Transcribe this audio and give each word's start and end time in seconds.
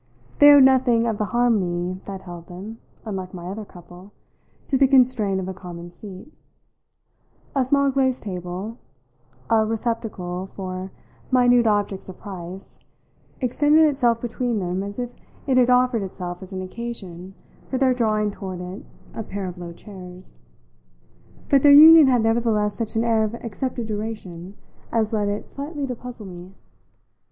They 0.39 0.51
owed 0.51 0.63
nothing 0.63 1.05
of 1.05 1.19
the 1.19 1.25
harmony 1.25 1.99
that 2.07 2.21
held 2.23 2.47
them 2.47 2.79
unlike 3.05 3.35
my 3.35 3.51
other 3.51 3.63
couple 3.63 4.13
to 4.65 4.75
the 4.75 4.87
constraint 4.87 5.39
of 5.39 5.47
a 5.47 5.53
common 5.53 5.91
seat; 5.91 6.33
a 7.55 7.63
small 7.63 7.91
glazed 7.91 8.23
table, 8.23 8.79
a 9.47 9.63
receptacle 9.63 10.47
for 10.47 10.91
minute 11.29 11.67
objects 11.67 12.09
of 12.09 12.17
price, 12.17 12.79
extended 13.41 13.87
itself 13.87 14.19
between 14.19 14.57
them 14.57 14.81
as 14.81 14.97
if 14.97 15.11
it 15.45 15.57
had 15.57 15.69
offered 15.69 16.01
itself 16.01 16.41
as 16.41 16.51
an 16.51 16.63
occasion 16.63 17.35
for 17.69 17.77
their 17.77 17.93
drawing 17.93 18.31
toward 18.31 18.59
it 18.59 18.83
a 19.13 19.21
pair 19.21 19.45
of 19.45 19.59
low 19.59 19.71
chairs; 19.71 20.39
but 21.47 21.61
their 21.61 21.71
union 21.71 22.07
had 22.07 22.23
nevertheless 22.23 22.73
such 22.75 22.95
an 22.95 23.03
air 23.03 23.23
of 23.23 23.35
accepted 23.43 23.85
duration 23.85 24.55
as 24.91 25.13
led 25.13 25.29
it 25.29 25.47
slightly 25.51 25.85
to 25.85 25.93
puzzle 25.93 26.25
me. 26.25 26.55